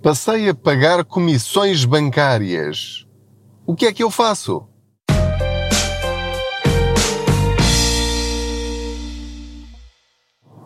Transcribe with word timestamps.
Passei 0.00 0.48
a 0.48 0.54
pagar 0.54 1.04
comissões 1.04 1.84
bancárias. 1.84 3.04
O 3.66 3.74
que 3.74 3.84
é 3.84 3.92
que 3.92 4.02
eu 4.02 4.12
faço? 4.12 4.64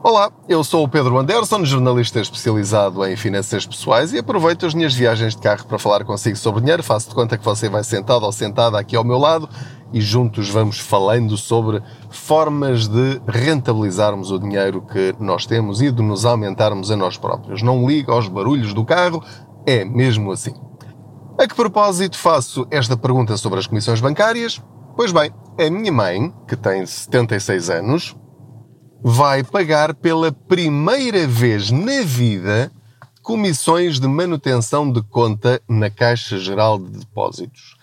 Olá, 0.05 0.31
eu 0.49 0.63
sou 0.63 0.85
o 0.85 0.89
Pedro 0.89 1.17
Anderson, 1.17 1.65
jornalista 1.65 2.21
especializado 2.21 3.07
em 3.07 3.17
finanças 3.17 3.65
pessoais 3.65 4.13
e 4.13 4.19
aproveito 4.19 4.67
as 4.67 4.75
minhas 4.75 4.93
viagens 4.93 5.35
de 5.35 5.41
carro 5.41 5.65
para 5.65 5.79
falar 5.79 6.05
consigo 6.05 6.37
sobre 6.37 6.61
dinheiro. 6.61 6.83
Faço 6.83 7.09
de 7.09 7.15
conta 7.15 7.39
que 7.39 7.45
você 7.45 7.71
vai 7.71 7.83
sentado 7.83 8.27
ou 8.27 8.33
sentada 8.33 8.79
aqui 8.79 8.95
ao 8.95 9.05
meu 9.05 9.17
lado 9.17 9.49
e 9.93 10.01
juntos 10.01 10.49
vamos 10.49 10.79
falando 10.79 11.37
sobre 11.37 11.83
formas 12.11 12.89
de 12.89 13.21
rentabilizarmos 13.27 14.31
o 14.31 14.39
dinheiro 14.39 14.83
que 14.83 15.15
nós 15.21 15.47
temos 15.47 15.83
e 15.83 15.91
de 15.91 16.03
nos 16.03 16.25
aumentarmos 16.25 16.91
a 16.91 16.97
nós 16.97 17.17
próprios. 17.17 17.63
Não 17.63 17.87
liga 17.87 18.13
aos 18.13 18.29
barulhos 18.29 18.73
do 18.73 18.85
carro, 18.85 19.23
é 19.67 19.85
mesmo 19.85 20.33
assim. 20.33 20.55
A 21.39 21.47
que 21.47 21.55
propósito 21.55 22.17
faço 22.17 22.67
esta 22.71 22.97
pergunta 22.97 23.37
sobre 23.37 23.59
as 23.59 23.67
comissões 23.67 24.01
bancárias? 24.01 24.63
Pois 24.97 25.13
bem, 25.13 25.33
a 25.59 25.71
minha 25.71 25.93
mãe, 25.93 26.33
que 26.47 26.57
tem 26.57 26.85
76 26.85 27.71
anos, 27.71 28.17
vai 29.03 29.43
pagar 29.43 29.95
pela 29.95 30.31
primeira 30.31 31.27
vez 31.27 31.71
na 31.71 32.03
vida 32.03 32.71
comissões 33.23 34.01
de 34.01 34.07
manutenção 34.07 34.91
de 34.91 35.01
conta 35.03 35.63
na 35.69 35.89
Caixa 35.89 36.39
Geral 36.39 36.79
de 36.79 36.99
Depósitos. 36.99 37.77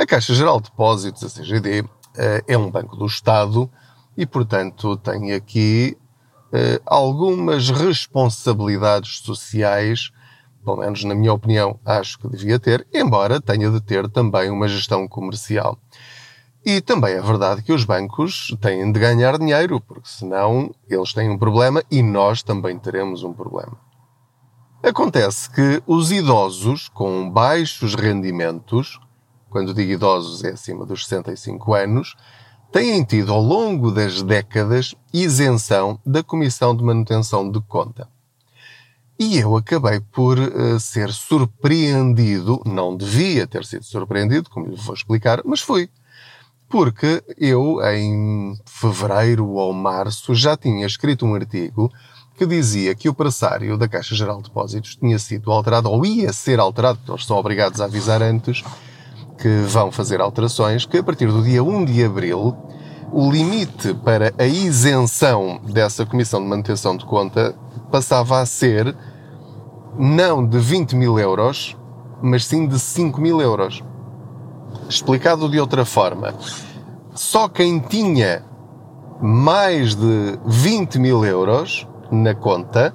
A 0.00 0.06
Caixa 0.06 0.32
Geral 0.32 0.62
de 0.62 0.70
Depósitos, 0.70 1.22
a 1.22 1.28
CGD, 1.28 1.84
eh, 2.16 2.42
é 2.48 2.56
um 2.56 2.70
banco 2.70 2.96
do 2.96 3.04
Estado 3.04 3.70
e, 4.16 4.24
portanto, 4.24 4.96
tem 4.96 5.34
aqui 5.34 5.94
eh, 6.50 6.80
algumas 6.86 7.68
responsabilidades 7.68 9.18
sociais, 9.18 10.10
pelo 10.64 10.78
menos 10.78 11.04
na 11.04 11.14
minha 11.14 11.34
opinião, 11.34 11.78
acho 11.84 12.18
que 12.18 12.30
devia 12.30 12.58
ter, 12.58 12.86
embora 12.94 13.42
tenha 13.42 13.70
de 13.70 13.78
ter 13.78 14.08
também 14.08 14.48
uma 14.48 14.66
gestão 14.68 15.06
comercial. 15.06 15.78
E 16.64 16.80
também 16.80 17.12
é 17.12 17.20
verdade 17.20 17.62
que 17.62 17.70
os 17.70 17.84
bancos 17.84 18.56
têm 18.58 18.90
de 18.90 18.98
ganhar 18.98 19.36
dinheiro, 19.36 19.82
porque 19.82 20.08
senão 20.08 20.74
eles 20.88 21.12
têm 21.12 21.28
um 21.28 21.36
problema 21.36 21.84
e 21.90 22.02
nós 22.02 22.42
também 22.42 22.78
teremos 22.78 23.22
um 23.22 23.34
problema. 23.34 23.78
Acontece 24.82 25.50
que 25.50 25.82
os 25.86 26.10
idosos 26.10 26.88
com 26.88 27.28
baixos 27.28 27.94
rendimentos, 27.94 28.98
quando 29.50 29.74
digo 29.74 29.92
idosos 29.92 30.42
é 30.44 30.50
acima 30.50 30.86
dos 30.86 31.06
65 31.06 31.74
anos, 31.74 32.16
têm 32.72 33.04
tido 33.04 33.32
ao 33.32 33.42
longo 33.42 33.90
das 33.90 34.22
décadas 34.22 34.94
isenção 35.12 35.98
da 36.06 36.22
Comissão 36.22 36.74
de 36.74 36.82
Manutenção 36.82 37.50
de 37.50 37.60
Conta. 37.60 38.08
E 39.18 39.36
eu 39.36 39.54
acabei 39.56 40.00
por 40.00 40.38
uh, 40.38 40.80
ser 40.80 41.10
surpreendido, 41.10 42.62
não 42.64 42.96
devia 42.96 43.46
ter 43.46 43.66
sido 43.66 43.84
surpreendido, 43.84 44.48
como 44.48 44.68
lhe 44.68 44.76
vou 44.76 44.94
explicar, 44.94 45.42
mas 45.44 45.60
fui 45.60 45.90
porque 46.70 47.22
eu, 47.36 47.80
em 47.84 48.56
fevereiro 48.64 49.46
ou 49.50 49.72
março, 49.72 50.34
já 50.36 50.56
tinha 50.56 50.86
escrito 50.86 51.26
um 51.26 51.34
artigo 51.34 51.92
que 52.38 52.46
dizia 52.46 52.94
que 52.94 53.08
o 53.08 53.12
pressário 53.12 53.76
da 53.76 53.88
Caixa 53.88 54.14
Geral 54.14 54.38
de 54.38 54.44
Depósitos 54.44 54.96
tinha 54.96 55.18
sido 55.18 55.50
alterado, 55.50 55.90
ou 55.90 56.06
ia 56.06 56.32
ser 56.32 56.60
alterado, 56.60 56.98
porque 56.98 57.10
eles 57.10 57.26
são 57.26 57.36
obrigados 57.36 57.80
a 57.80 57.86
avisar 57.86 58.22
antes 58.22 58.64
que 59.40 59.62
vão 59.62 59.90
fazer 59.90 60.20
alterações, 60.20 60.84
que 60.84 60.98
a 60.98 61.02
partir 61.02 61.26
do 61.26 61.42
dia 61.42 61.64
1 61.64 61.86
de 61.86 62.04
abril, 62.04 62.54
o 63.10 63.30
limite 63.30 63.94
para 63.94 64.32
a 64.38 64.46
isenção 64.46 65.60
dessa 65.64 66.04
Comissão 66.04 66.42
de 66.42 66.46
Manutenção 66.46 66.96
de 66.96 67.04
Conta 67.06 67.54
passava 67.90 68.38
a 68.38 68.46
ser 68.46 68.94
não 69.98 70.46
de 70.46 70.58
20 70.58 70.94
mil 70.94 71.18
euros, 71.18 71.76
mas 72.22 72.44
sim 72.44 72.68
de 72.68 72.78
5 72.78 73.20
mil 73.20 73.40
euros. 73.40 73.82
Explicado 74.88 75.48
de 75.48 75.58
outra 75.58 75.84
forma, 75.84 76.34
só 77.14 77.48
quem 77.48 77.80
tinha 77.80 78.44
mais 79.20 79.94
de 79.94 80.38
20 80.46 80.98
mil 80.98 81.24
euros 81.24 81.88
na 82.10 82.34
conta, 82.34 82.94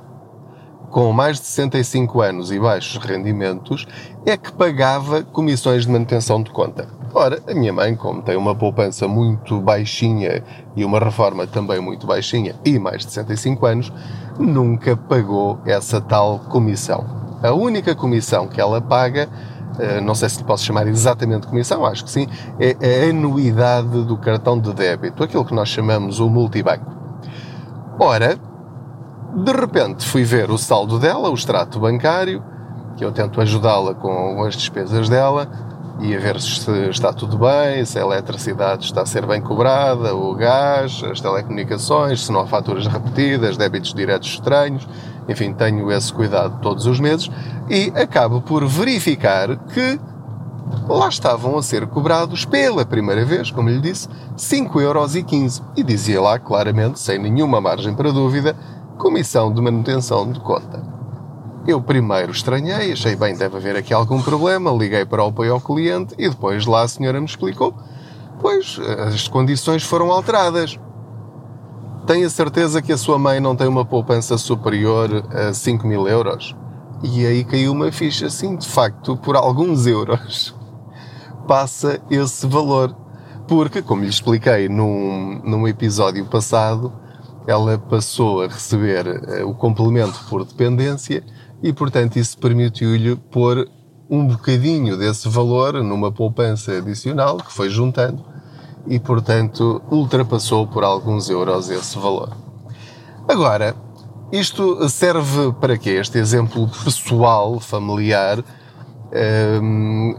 com 0.96 1.12
mais 1.12 1.42
de 1.42 1.48
65 1.48 2.22
anos 2.22 2.52
e 2.54 2.58
baixos 2.58 3.04
rendimentos, 3.04 3.86
é 4.26 4.38
que 4.38 4.50
pagava 4.50 5.24
comissões 5.24 5.86
de 5.86 5.92
manutenção 5.92 6.42
de 6.42 6.50
conta. 6.50 6.88
Ora, 7.14 7.44
a 7.46 7.54
minha 7.54 7.74
mãe, 7.74 7.98
como 7.98 8.22
tem 8.22 8.38
uma 8.38 8.56
poupança 8.56 9.06
muito 9.06 9.60
baixinha 9.60 10.42
e 10.74 10.86
uma 10.86 10.98
reforma 10.98 11.46
também 11.46 11.82
muito 11.82 12.08
baixinha 12.08 12.56
e 12.64 12.80
mais 12.80 13.06
de 13.06 13.12
65 13.12 13.66
anos, 13.66 13.94
nunca 14.40 14.96
pagou 14.96 15.60
essa 15.66 16.00
tal 16.00 16.40
comissão. 16.40 17.06
A 17.44 17.52
única 17.52 17.94
comissão 17.94 18.48
que 18.48 18.62
ela 18.62 18.80
paga 18.80 19.28
eh, 19.78 20.00
não 20.00 20.16
sei 20.16 20.30
se 20.30 20.38
lhe 20.38 20.46
posso 20.46 20.64
chamar 20.64 20.88
exatamente 20.88 21.46
comissão, 21.46 21.86
acho 21.86 22.06
que 22.06 22.10
sim, 22.10 22.26
é 22.58 23.04
a 23.04 23.10
anuidade 23.10 24.06
do 24.06 24.16
cartão 24.16 24.58
de 24.58 24.74
débito, 24.74 25.26
aquilo 25.26 25.44
que 25.44 25.54
nós 25.54 25.68
chamamos 25.68 26.22
o 26.22 26.30
multibanco. 26.30 26.90
Ora, 28.00 28.40
de 29.36 29.52
repente 29.52 30.06
fui 30.06 30.24
ver 30.24 30.50
o 30.50 30.58
saldo 30.58 30.98
dela, 30.98 31.30
o 31.30 31.34
extrato 31.34 31.80
bancário, 31.80 32.42
que 32.96 33.04
eu 33.04 33.12
tento 33.12 33.42
ajudá-la 33.42 33.94
com 33.94 34.42
as 34.44 34.56
despesas 34.56 35.10
dela, 35.10 35.50
e 36.00 36.16
a 36.16 36.20
ver 36.20 36.40
se 36.40 36.70
está 36.90 37.12
tudo 37.12 37.38
bem, 37.38 37.84
se 37.86 37.98
a 38.00 38.02
eletricidade 38.02 38.86
está 38.86 39.02
a 39.02 39.06
ser 39.06 39.26
bem 39.26 39.42
cobrada, 39.42 40.16
o 40.16 40.34
gás, 40.34 41.04
as 41.04 41.20
telecomunicações, 41.20 42.26
se 42.26 42.32
não 42.32 42.42
há 42.42 42.48
faturas 42.48 42.88
repetidas, 42.88 43.58
débitos 43.58 43.94
diretos 43.94 44.30
estranhos, 44.30 44.88
enfim, 45.28 45.54
tenho 45.54 45.92
esse 45.92 46.14
cuidado 46.14 46.60
todos 46.62 46.86
os 46.86 47.00
meses 47.00 47.30
e 47.70 47.92
acabo 47.96 48.42
por 48.42 48.66
verificar 48.66 49.56
que 49.74 50.00
lá 50.88 51.08
estavam 51.10 51.58
a 51.58 51.64
ser 51.64 51.88
cobrados 51.88 52.46
pela 52.46 52.86
primeira 52.86 53.24
vez, 53.24 53.52
como 53.52 53.70
lhe 53.70 53.80
disse, 53.80 54.08
5,15€ 54.38 55.62
e 55.76 55.84
dizia 55.84 56.22
lá 56.22 56.40
claramente, 56.40 57.00
sem 57.00 57.20
nenhuma 57.20 57.62
margem 57.62 57.94
para 57.94 58.12
dúvida, 58.12 58.56
comissão 58.98 59.54
de 59.54 59.62
manutenção 59.62 60.32
de 60.32 60.40
conta. 60.40 60.84
Eu 61.68 61.82
primeiro 61.82 62.32
estranhei, 62.32 62.92
achei 62.92 63.16
bem, 63.16 63.36
deve 63.36 63.58
haver 63.58 63.76
aqui 63.76 63.94
algum 63.94 64.22
problema, 64.22 64.72
liguei 64.72 65.06
para 65.06 65.24
o 65.24 65.28
apoio 65.28 65.54
ao 65.54 65.62
cliente 65.62 66.14
e 66.18 66.30
depois 66.30 66.66
lá 66.66 66.84
a 66.84 66.88
senhora 66.88 67.20
me 67.20 67.26
explicou, 67.26 67.74
pois 68.40 68.80
as 69.08 69.28
condições 69.28 69.84
foram 69.84 70.12
alteradas. 70.12 70.80
Tenho 72.06 72.28
a 72.28 72.30
certeza 72.30 72.82
que 72.82 72.94
a 72.94 72.98
sua 72.98 73.18
mãe 73.18 73.40
não 73.40 73.56
tem 73.56 73.68
uma 73.68 73.84
poupança 73.84 74.38
superior 74.38 75.26
a 75.32 75.54
5 75.54 75.88
mil 75.88 76.08
euros? 76.08 76.56
E 77.02 77.26
aí 77.26 77.44
caiu 77.44 77.72
uma 77.72 77.92
ficha, 77.92 78.30
sim, 78.30 78.56
de 78.56 78.68
facto, 78.68 79.18
por 79.18 79.36
alguns 79.36 79.88
euros 79.88 80.56
passa 81.46 82.02
esse 82.10 82.46
valor. 82.46 82.96
Porque, 83.48 83.82
como 83.82 84.02
lhe 84.02 84.10
expliquei 84.10 84.68
num, 84.68 85.40
num 85.44 85.68
episódio 85.68 86.26
passado, 86.26 86.92
ela 87.48 87.78
passou 87.78 88.44
a 88.44 88.48
receber 88.48 89.06
uh, 89.08 89.50
o 89.50 89.54
complemento 89.54 90.20
por 90.30 90.44
dependência 90.46 91.24
e, 91.62 91.72
portanto, 91.72 92.18
isso 92.18 92.38
permitiu-lhe 92.38 93.16
pôr 93.16 93.68
um 94.10 94.28
bocadinho 94.28 94.98
desse 94.98 95.28
valor 95.28 95.82
numa 95.84 96.12
poupança 96.12 96.74
adicional 96.74 97.38
que 97.38 97.52
foi 97.52 97.70
juntando 97.70 98.24
e, 98.88 99.00
portanto, 99.00 99.82
ultrapassou 99.90 100.68
por 100.68 100.84
alguns 100.84 101.30
euros 101.30 101.70
esse 101.70 101.98
valor. 101.98 102.36
Agora, 103.28 103.76
isto 104.32 104.88
serve 104.90 105.54
para 105.60 105.78
quê? 105.78 105.92
Este 105.92 106.18
exemplo 106.20 106.70
pessoal, 106.84 107.60
familiar, 107.60 108.44
hum, 109.62 110.16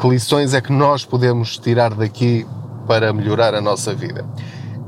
que 0.00 0.08
lições 0.08 0.54
é 0.54 0.60
que 0.60 0.72
nós 0.72 1.04
podemos 1.04 1.58
tirar 1.58 1.94
daqui 1.94 2.46
para 2.86 3.12
melhorar 3.12 3.54
a 3.54 3.60
nossa 3.60 3.94
vida? 3.94 4.24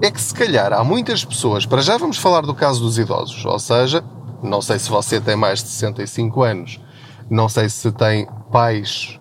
É 0.02 0.10
que 0.10 0.20
se 0.20 0.34
calhar 0.34 0.72
há 0.72 0.82
muitas 0.82 1.24
pessoas, 1.24 1.64
para 1.64 1.80
já 1.80 1.96
vamos 1.96 2.18
falar 2.18 2.42
do 2.42 2.54
caso 2.54 2.80
dos 2.80 2.98
idosos, 2.98 3.44
ou 3.44 3.58
seja, 3.58 4.04
não 4.42 4.60
sei 4.60 4.78
se 4.78 4.90
você 4.90 5.20
tem 5.20 5.36
mais 5.36 5.62
de 5.62 5.68
65 5.68 6.42
anos, 6.42 6.80
não 7.30 7.48
sei 7.48 7.68
se 7.68 7.90
tem 7.92 8.26
pais 8.50 9.18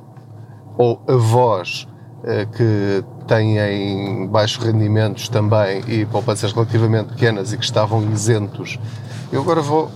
ou 0.78 1.02
avós 1.08 1.88
eh, 2.26 2.46
que 2.46 3.04
têm 3.28 4.28
baixos 4.28 4.64
rendimentos 4.64 5.30
também 5.30 5.84
e 5.88 6.06
poupanças 6.06 6.52
relativamente 6.52 7.10
pequenas 7.10 7.54
e 7.54 7.58
que 7.58 7.64
estavam 7.64 8.12
isentos. 8.12 8.80
Eu 9.32 9.42
agora 9.42 9.62
vou. 9.62 9.90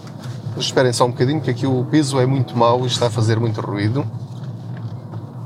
Esperem 0.57 0.91
só 0.91 1.05
um 1.05 1.11
bocadinho, 1.11 1.39
que 1.39 1.51
aqui 1.51 1.67
o 1.67 1.85
piso 1.85 2.19
é 2.19 2.25
muito 2.25 2.57
mau 2.57 2.83
e 2.83 2.87
está 2.87 3.07
a 3.07 3.09
fazer 3.09 3.39
muito 3.39 3.61
ruído. 3.61 4.05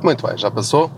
Muito 0.01 0.25
bem, 0.25 0.37
já 0.37 0.49
passou. 0.49 0.89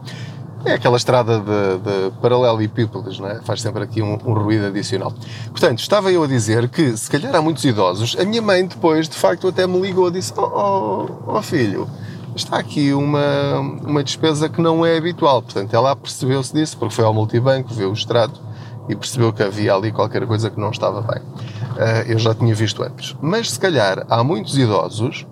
É 0.65 0.73
aquela 0.73 0.95
estrada 0.95 1.39
de, 1.39 1.77
de 1.79 2.11
paralelepípedos, 2.21 3.19
não 3.19 3.27
é? 3.27 3.41
Faz 3.41 3.61
sempre 3.61 3.83
aqui 3.83 4.01
um, 4.01 4.13
um, 4.13 4.33
ruído 4.33 4.67
adicional. 4.67 5.13
Portanto, 5.49 5.79
estava 5.79 6.09
eu 6.11 6.23
a 6.23 6.27
dizer 6.27 6.69
que, 6.69 6.95
se 6.95 7.11
calhar 7.11 7.35
há 7.35 7.41
muitos 7.41 7.65
idosos, 7.65 8.15
a 8.17 8.23
minha 8.23 8.41
mãe 8.41 8.65
depois, 8.65 9.09
de 9.09 9.15
facto, 9.15 9.49
até 9.49 9.67
me 9.67 9.79
ligou 9.81 10.07
e 10.07 10.11
disse: 10.11 10.31
Oh, 10.37 10.41
oh, 10.41 11.37
oh 11.37 11.41
filho, 11.41 11.89
está 12.33 12.57
aqui 12.57 12.93
uma, 12.93 13.59
uma 13.59 14.03
despesa 14.03 14.47
que 14.47 14.61
não 14.61 14.85
é 14.85 14.97
habitual. 14.97 15.41
Portanto, 15.41 15.73
ela 15.73 15.95
percebeu-se 15.97 16.53
disso, 16.53 16.77
porque 16.77 16.95
foi 16.95 17.03
ao 17.03 17.13
multibanco, 17.13 17.73
viu 17.73 17.89
o 17.89 17.93
extrato 17.93 18.39
e 18.87 18.95
percebeu 18.95 19.33
que 19.33 19.43
havia 19.43 19.73
ali 19.73 19.91
qualquer 19.91 20.25
coisa 20.25 20.49
que 20.49 20.59
não 20.59 20.71
estava 20.71 21.01
bem. 21.01 21.21
Uh, 21.21 22.07
eu 22.07 22.19
já 22.19 22.33
tinha 22.33 22.55
visto 22.55 22.81
antes. 22.83 23.17
Mas, 23.21 23.51
se 23.51 23.59
calhar, 23.59 24.05
há 24.09 24.23
muitos 24.23 24.57
idosos 24.57 25.27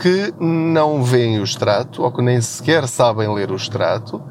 que 0.00 0.32
não 0.38 1.02
veem 1.02 1.40
o 1.40 1.44
extrato 1.44 2.02
ou 2.02 2.12
que 2.12 2.22
nem 2.22 2.40
sequer 2.40 2.86
sabem 2.86 3.32
ler 3.32 3.50
o 3.50 3.56
extrato 3.56 4.22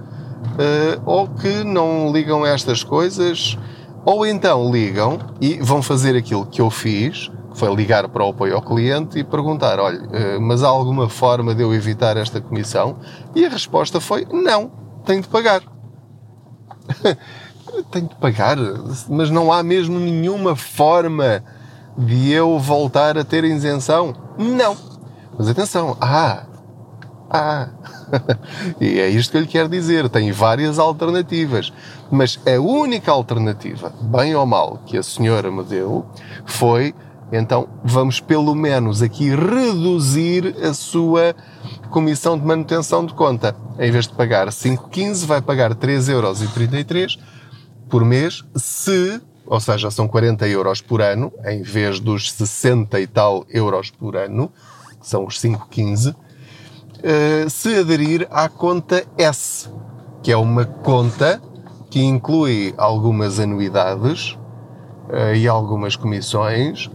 uh, 0.46 1.02
ou 1.06 1.28
que 1.28 1.64
não 1.64 2.12
ligam 2.12 2.44
a 2.44 2.50
estas 2.50 2.84
coisas 2.84 3.58
ou 4.06 4.26
então 4.26 4.72
ligam 4.72 5.20
e 5.42 5.56
vão 5.56 5.82
fazer 5.82 6.16
aquilo 6.16 6.46
que 6.46 6.62
eu 6.62 6.70
fiz, 6.70 7.32
que 7.52 7.58
foi 7.58 7.74
ligar 7.74 8.08
para 8.08 8.24
o 8.24 8.30
apoio 8.30 8.56
ao 8.56 8.62
cliente 8.62 9.20
e 9.20 9.24
perguntar: 9.24 9.80
olha, 9.80 10.00
uh, 10.00 10.42
mas 10.42 10.64
há 10.64 10.68
alguma 10.68 11.10
forma 11.10 11.56
de 11.56 11.64
eu 11.64 11.74
evitar 11.74 12.16
esta 12.18 12.40
comissão? 12.40 12.98
E 13.34 13.46
a 13.46 13.50
resposta 13.50 14.00
foi: 14.00 14.28
não, 14.32 14.72
tenho 15.06 15.22
de 15.22 15.28
pagar. 15.28 15.62
tenho 17.92 18.08
de 18.08 18.16
pagar, 18.16 18.58
mas 19.10 19.30
não 19.30 19.52
há 19.52 19.64
mesmo 19.64 20.00
nenhuma 20.00 20.56
forma 20.56 21.44
de 21.98 22.32
eu 22.32 22.60
voltar 22.60 23.18
a 23.18 23.24
ter 23.24 23.44
isenção? 23.44 24.14
Não. 24.38 24.78
Mas 25.38 25.50
atenção, 25.50 25.98
ah, 26.00 26.44
ah, 27.30 27.70
e 28.80 29.00
é 29.00 29.10
isto 29.10 29.32
que 29.32 29.38
eu 29.38 29.42
lhe 29.42 29.48
quero 29.48 29.70
dizer. 29.70 30.10
Tem 30.10 30.32
várias 30.32 30.80
alternativas, 30.80 31.74
mas 32.12 32.40
a 32.46 32.60
única 32.60 33.12
alternativa, 33.12 33.94
bem 34.02 34.36
ou 34.36 34.46
mal, 34.46 34.80
que 34.86 34.98
a 34.98 35.04
senhora 35.04 35.52
me 35.52 35.64
deu 35.64 36.06
foi 36.46 36.94
então 37.32 37.68
vamos 37.84 38.20
pelo 38.20 38.54
menos 38.54 39.02
aqui 39.02 39.30
reduzir 39.30 40.56
a 40.64 40.74
sua 40.74 41.36
comissão 41.90 42.38
de 42.38 42.46
manutenção 42.46 43.06
de 43.06 43.14
conta. 43.14 43.56
Em 43.80 43.92
vez 43.92 44.08
de 44.08 44.14
pagar 44.14 44.48
5,15, 44.48 45.26
vai 45.26 45.42
pagar 45.42 45.74
3,33€ 45.76 47.20
por 47.90 48.06
mês, 48.06 48.44
se, 48.56 49.22
ou 49.46 49.60
seja, 49.60 49.92
são 49.92 50.08
40 50.08 50.48
euros 50.48 50.82
por 50.82 51.02
ano, 51.02 51.32
em 51.46 51.62
vez 51.62 52.00
dos 52.00 52.32
60 52.32 53.00
e 53.00 53.08
tal 53.08 53.46
euros 53.50 53.92
por 53.92 54.16
ano, 54.16 54.52
que 55.00 55.08
são 55.08 55.26
os 55.26 55.40
5,15, 55.40 56.16
eh, 57.04 57.46
se 57.50 57.76
aderir 57.80 58.28
à 58.32 58.50
conta 58.50 59.04
S, 59.18 59.70
que 60.22 60.32
é 60.32 60.38
uma 60.38 60.66
conta 60.66 61.42
que 61.90 62.04
inclui 62.04 62.74
algumas 62.78 63.40
anuidades 63.40 64.38
uh, 65.10 65.34
e 65.34 65.48
algumas 65.48 65.96
comissões, 65.96 66.90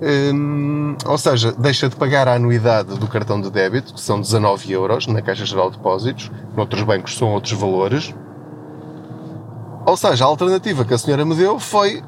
um, 0.00 0.96
ou 1.06 1.18
seja, 1.18 1.52
deixa 1.52 1.88
de 1.88 1.96
pagar 1.96 2.28
a 2.28 2.34
anuidade 2.34 2.98
do 2.98 3.08
cartão 3.08 3.40
de 3.40 3.50
débito, 3.50 3.94
que 3.94 4.00
são 4.00 4.20
19 4.20 4.70
euros 4.70 5.06
na 5.06 5.20
Caixa 5.22 5.44
Geral 5.44 5.70
de 5.70 5.76
Depósitos, 5.76 6.30
noutros 6.56 6.82
bancos 6.82 7.16
são 7.16 7.32
outros 7.32 7.52
valores. 7.52 8.14
Ou 9.86 9.96
seja, 9.96 10.24
a 10.24 10.28
alternativa 10.28 10.84
que 10.84 10.94
a 10.94 10.98
senhora 10.98 11.24
me 11.24 11.34
deu 11.34 11.58
foi 11.58 12.02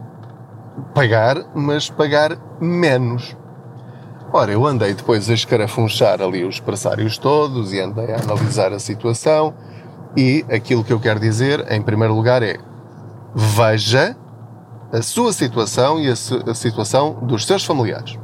pagar, 0.95 1.37
mas 1.55 1.91
pagar 1.91 2.37
menos. 2.61 3.37
Ora, 4.33 4.53
eu 4.53 4.65
andei 4.65 4.95
depois 4.95 5.29
a 5.29 5.35
escarafunchar 5.35 6.23
ali 6.23 6.45
os 6.45 6.61
pressários 6.61 7.19
todos 7.19 7.73
e 7.73 7.81
andei 7.81 8.13
a 8.13 8.21
analisar 8.21 8.73
a 8.73 8.79
situação 8.79 9.53
e 10.17 10.45
aquilo 10.49 10.85
que 10.85 10.93
eu 10.93 11.01
quero 11.01 11.19
dizer, 11.19 11.67
em 11.73 11.83
primeiro 11.83 12.15
lugar, 12.15 12.41
é 12.41 12.57
veja 13.35 14.17
a 14.93 15.03
sua 15.03 15.33
situação 15.33 16.01
e 16.01 16.09
a, 16.09 16.13
a 16.13 16.55
situação 16.55 17.19
dos 17.23 17.45
seus 17.45 17.65
familiares. 17.65 18.17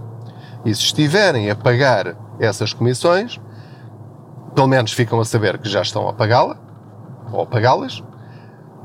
E 0.64 0.72
se 0.72 0.82
estiverem 0.82 1.50
a 1.50 1.56
pagar 1.56 2.16
essas 2.38 2.72
comissões, 2.72 3.40
pelo 4.54 4.68
menos 4.68 4.92
ficam 4.92 5.18
a 5.18 5.24
saber 5.24 5.58
que 5.58 5.68
já 5.68 5.82
estão 5.82 6.08
a 6.08 6.12
pagá-la 6.12 6.56
ou 7.32 7.42
a 7.42 7.46
pagá-las, 7.46 8.00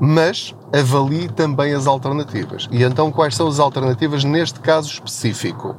mas 0.04 0.52
avalie 0.72 1.28
também 1.28 1.72
as 1.72 1.86
alternativas. 1.86 2.68
E 2.72 2.82
então, 2.82 3.12
quais 3.12 3.36
são 3.36 3.46
as 3.46 3.60
alternativas 3.60 4.24
neste 4.24 4.58
caso 4.58 4.88
específico? 4.88 5.76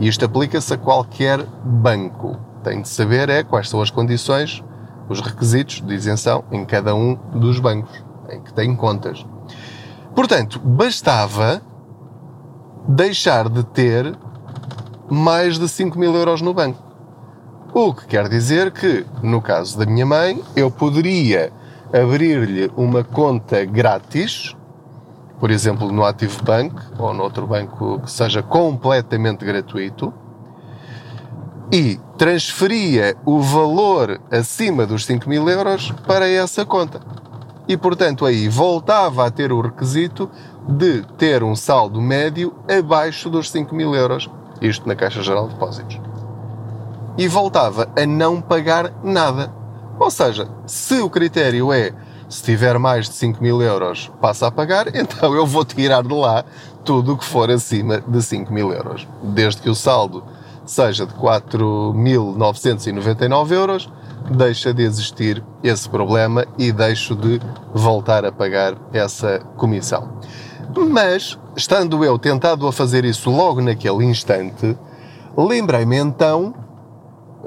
Isto 0.00 0.24
aplica-se 0.24 0.74
a 0.74 0.76
qualquer 0.76 1.46
banco. 1.64 2.36
Tem 2.64 2.82
de 2.82 2.88
saber 2.88 3.28
é 3.28 3.44
quais 3.44 3.68
são 3.68 3.80
as 3.80 3.90
condições, 3.90 4.60
os 5.08 5.20
requisitos 5.20 5.80
de 5.80 5.94
isenção 5.94 6.42
em 6.50 6.64
cada 6.64 6.96
um 6.96 7.14
dos 7.32 7.60
bancos 7.60 8.02
em 8.28 8.42
que 8.42 8.52
tem 8.52 8.74
contas. 8.74 9.24
Portanto, 10.16 10.58
bastava 10.58 11.62
deixar 12.88 13.48
de 13.48 13.62
ter 13.62 14.18
mais 15.08 15.60
de 15.60 15.68
5 15.68 15.96
mil 15.96 16.12
euros 16.12 16.42
no 16.42 16.52
banco. 16.52 16.82
O 17.72 17.94
que 17.94 18.06
quer 18.06 18.28
dizer 18.28 18.72
que, 18.72 19.06
no 19.22 19.40
caso 19.40 19.78
da 19.78 19.86
minha 19.86 20.04
mãe, 20.04 20.42
eu 20.56 20.72
poderia 20.72 21.52
abrir-lhe 21.94 22.70
uma 22.76 23.04
conta 23.04 23.64
grátis 23.64 24.54
por 25.44 25.50
exemplo, 25.50 25.92
no 25.92 26.04
Active 26.04 26.42
Bank 26.42 26.74
ou 26.98 27.12
noutro 27.12 27.46
banco 27.46 28.00
que 28.00 28.10
seja 28.10 28.42
completamente 28.42 29.44
gratuito 29.44 30.10
e 31.72 32.00
transferia 32.16 33.16
o 33.24 33.40
valor 33.40 34.20
acima 34.30 34.86
dos 34.86 35.04
5 35.04 35.28
mil 35.28 35.48
euros 35.48 35.92
para 36.06 36.28
essa 36.28 36.64
conta. 36.64 37.00
E, 37.66 37.76
portanto, 37.76 38.24
aí 38.24 38.48
voltava 38.48 39.26
a 39.26 39.30
ter 39.30 39.52
o 39.52 39.60
requisito 39.60 40.30
de 40.68 41.02
ter 41.18 41.42
um 41.42 41.56
saldo 41.56 42.00
médio 42.00 42.54
abaixo 42.66 43.28
dos 43.28 43.50
5 43.50 43.74
mil 43.74 43.94
euros. 43.94 44.30
Isto 44.60 44.86
na 44.86 44.94
Caixa 44.94 45.22
Geral 45.22 45.48
de 45.48 45.54
Depósitos. 45.54 46.00
E 47.18 47.26
voltava 47.26 47.88
a 47.96 48.06
não 48.06 48.40
pagar 48.40 48.92
nada. 49.02 49.52
Ou 49.98 50.10
seja, 50.10 50.46
se 50.66 51.00
o 51.00 51.08
critério 51.08 51.72
é 51.72 51.94
se 52.28 52.42
tiver 52.42 52.78
mais 52.78 53.08
de 53.08 53.14
5 53.14 53.42
mil 53.42 53.62
euros, 53.62 54.12
passa 54.20 54.48
a 54.48 54.50
pagar, 54.50 54.88
então 54.94 55.34
eu 55.34 55.46
vou 55.46 55.64
tirar 55.64 56.02
de 56.02 56.12
lá 56.12 56.44
tudo 56.84 57.14
o 57.14 57.18
que 57.18 57.24
for 57.24 57.50
acima 57.50 58.02
de 58.06 58.22
5 58.22 58.52
mil 58.52 58.70
euros. 58.72 59.08
Desde 59.22 59.62
que 59.62 59.70
o 59.70 59.74
saldo 59.74 60.22
seja 60.66 61.06
de 61.06 61.14
4.999 61.14 63.52
euros, 63.52 63.88
deixa 64.30 64.72
de 64.72 64.82
existir 64.82 65.44
esse 65.62 65.86
problema 65.88 66.46
e 66.58 66.72
deixo 66.72 67.14
de 67.14 67.40
voltar 67.72 68.24
a 68.24 68.32
pagar 68.32 68.74
essa 68.92 69.38
comissão. 69.56 70.18
Mas, 70.90 71.38
estando 71.56 72.04
eu 72.04 72.18
tentado 72.18 72.66
a 72.66 72.72
fazer 72.72 73.04
isso 73.04 73.30
logo 73.30 73.60
naquele 73.60 74.04
instante, 74.04 74.76
lembrei-me 75.36 75.98
então, 75.98 76.52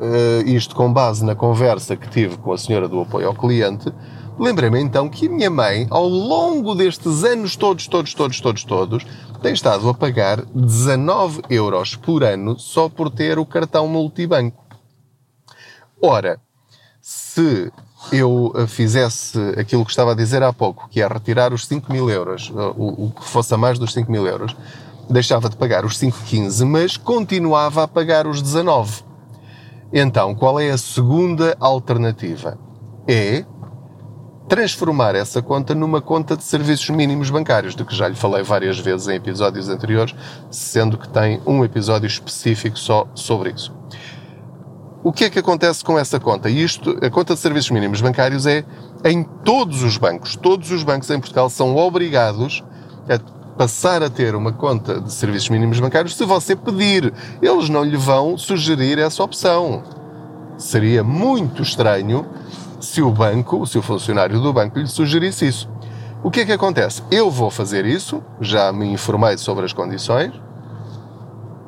eh, 0.02 0.44
isto 0.46 0.76
com 0.76 0.92
base 0.92 1.26
na 1.26 1.36
conversa 1.36 1.96
que 1.96 2.10
tive 2.10 2.38
com 2.38 2.52
a 2.52 2.58
senhora 2.58 2.88
do 2.88 3.02
apoio 3.02 3.28
ao 3.28 3.34
cliente, 3.34 3.92
Lembrei-me 4.40 4.80
então 4.80 5.10
que 5.10 5.26
a 5.26 5.32
minha 5.32 5.50
mãe, 5.50 5.88
ao 5.90 6.08
longo 6.08 6.76
destes 6.76 7.24
anos 7.24 7.56
todos, 7.56 7.88
todos, 7.88 8.14
todos, 8.14 8.40
todos, 8.40 8.64
todos, 8.64 9.06
tem 9.42 9.52
estado 9.52 9.90
a 9.90 9.94
pagar 9.96 10.46
19 10.54 11.42
euros 11.50 11.96
por 11.96 12.24
ano 12.24 12.58
só 12.60 12.88
por 12.88 13.10
ter 13.10 13.40
o 13.40 13.46
cartão 13.46 13.88
multibanco. 13.88 14.64
Ora, 16.00 16.40
se 17.02 17.72
eu 18.12 18.54
fizesse 18.68 19.40
aquilo 19.58 19.84
que 19.84 19.90
estava 19.90 20.12
a 20.12 20.16
dizer 20.16 20.44
há 20.44 20.54
pouco, 20.54 20.88
que 20.88 21.02
é 21.02 21.08
retirar 21.08 21.52
os 21.52 21.66
5 21.66 21.92
mil 21.92 22.08
euros, 22.08 22.52
o, 22.78 23.06
o 23.06 23.12
que 23.12 23.24
fosse 23.24 23.56
a 23.56 23.58
mais 23.58 23.80
dos 23.80 23.92
5 23.92 24.12
mil 24.12 24.28
euros, 24.28 24.56
deixava 25.10 25.50
de 25.50 25.56
pagar 25.56 25.84
os 25.84 26.00
5,15, 26.00 26.64
mas 26.64 26.96
continuava 26.96 27.84
a 27.84 27.88
pagar 27.88 28.28
os 28.28 28.40
19. 28.40 29.07
Então, 29.92 30.36
qual 30.36 30.60
é 30.60 30.70
a 30.70 30.78
segunda 30.78 31.56
alternativa? 31.60 32.58
É 33.08 33.46
transformar 34.48 35.16
essa 35.16 35.42
conta 35.42 35.76
numa 35.76 36.02
conta 36.02 36.36
de 36.38 36.44
serviços 36.44 36.90
mínimos 36.90 37.30
bancários, 37.30 37.76
de 37.76 37.84
que 37.84 37.96
já 37.96 38.08
lhe 38.08 38.16
falei 38.16 38.44
várias 38.44 38.80
vezes 38.80 39.08
em 39.08 39.16
episódios 39.16 39.68
anteriores, 39.68 40.16
sendo 40.50 40.98
que 40.98 41.08
tem 41.10 41.42
um 41.46 41.64
episódio 41.64 42.08
específico 42.08 42.78
só 42.78 43.08
sobre 43.14 43.52
isso. 43.52 43.74
O 45.04 45.14
que 45.14 45.26
é 45.26 45.30
que 45.30 45.40
acontece 45.40 45.84
com 45.84 45.98
essa 45.98 46.20
conta? 46.20 46.50
Isto, 46.50 46.98
a 47.02 47.10
conta 47.10 47.34
de 47.34 47.40
serviços 47.40 47.72
mínimos 47.72 48.02
bancários 48.02 48.46
é 48.46 48.66
em 49.06 49.24
todos 49.24 49.84
os 49.84 49.98
bancos. 49.98 50.36
Todos 50.36 50.72
os 50.72 50.84
bancos 50.84 51.10
em 51.10 51.20
Portugal 51.20 51.50
são 51.50 51.76
obrigados 51.76 52.64
a 53.08 53.18
passar 53.58 54.04
a 54.04 54.10
ter 54.10 54.36
uma 54.36 54.52
conta 54.52 55.02
de 55.02 55.12
serviços 55.12 55.50
mínimos 55.50 55.80
bancários 55.80 56.16
se 56.16 56.24
você 56.26 56.56
pedir. 56.56 57.14
Eles 57.42 57.70
não 57.70 57.84
lhe 57.84 57.98
vão 57.98 58.38
sugerir 58.38 59.00
essa 59.00 59.24
opção. 59.24 59.84
Seria 60.58 61.04
muito 61.04 61.62
estranho 61.62 62.26
se 62.80 63.02
o 63.02 63.12
banco, 63.12 63.66
se 63.66 63.78
o 63.78 63.82
funcionário 63.82 64.40
do 64.40 64.54
banco 64.54 64.80
lhe 64.80 64.88
sugerisse 64.88 65.48
isso. 65.48 65.70
O 66.24 66.32
que 66.32 66.42
é 66.42 66.46
que 66.46 66.52
acontece? 66.52 67.04
Eu 67.12 67.30
vou 67.30 67.50
fazer 67.50 67.86
isso, 67.86 68.24
já 68.40 68.72
me 68.72 68.92
informei 68.92 69.38
sobre 69.38 69.66
as 69.66 69.74
condições, 69.74 70.34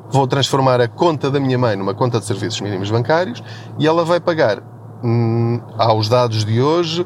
vou 0.10 0.28
transformar 0.28 0.82
a 0.82 0.88
conta 0.88 1.30
da 1.30 1.40
minha 1.40 1.58
mãe 1.58 1.76
numa 1.76 1.94
conta 1.94 2.20
de 2.20 2.26
serviços 2.26 2.60
mínimos 2.62 2.90
bancários 2.90 3.44
e 3.78 3.88
ela 3.88 4.04
vai 4.04 4.20
pagar, 4.20 4.62
hum, 5.04 5.62
aos 5.78 6.10
dados 6.10 6.44
de 6.44 6.62
hoje, 6.62 7.06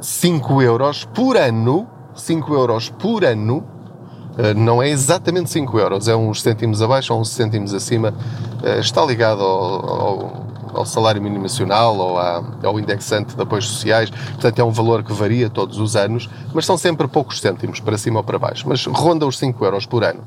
5 0.00 0.62
euros 0.62 1.04
por 1.04 1.36
ano, 1.36 1.88
5 2.16 2.54
euros 2.54 2.88
por 2.88 3.24
ano, 3.24 3.64
eh, 4.38 4.54
não 4.54 4.82
é 4.82 4.88
exatamente 4.88 5.50
5 5.50 5.78
euros, 5.78 6.08
é 6.08 6.16
uns 6.16 6.42
cêntimos 6.42 6.82
abaixo 6.82 7.12
ou 7.14 7.20
uns 7.20 7.30
cêntimos 7.30 7.72
acima, 7.72 8.14
eh, 8.62 8.80
está 8.80 9.04
ligado 9.04 9.42
ao, 9.42 9.90
ao 9.90 10.46
ao 10.76 10.84
salário 10.84 11.22
mínimo 11.22 11.42
nacional 11.42 11.96
ou 11.96 12.18
ao 12.18 12.78
indexante 12.78 13.34
de 13.34 13.42
apoios 13.42 13.66
sociais. 13.66 14.10
Portanto, 14.10 14.58
é 14.58 14.64
um 14.64 14.70
valor 14.70 15.02
que 15.02 15.12
varia 15.12 15.48
todos 15.48 15.78
os 15.78 15.96
anos, 15.96 16.28
mas 16.52 16.66
são 16.66 16.76
sempre 16.76 17.08
poucos 17.08 17.40
cêntimos, 17.40 17.80
para 17.80 17.96
cima 17.96 18.18
ou 18.18 18.24
para 18.24 18.38
baixo. 18.38 18.68
Mas 18.68 18.84
ronda 18.84 19.26
os 19.26 19.38
5 19.38 19.64
euros 19.64 19.86
por 19.86 20.04
ano. 20.04 20.22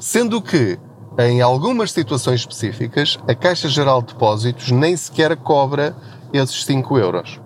Sendo 0.00 0.40
que 0.40 0.78
em 1.18 1.40
algumas 1.40 1.92
situações 1.92 2.40
específicas, 2.40 3.18
a 3.28 3.34
Caixa 3.34 3.68
Geral 3.68 4.02
de 4.02 4.08
Depósitos 4.14 4.70
nem 4.70 4.96
sequer 4.96 5.36
cobra 5.36 5.94
esses 6.32 6.64
5 6.64 6.98
euros. 6.98 7.40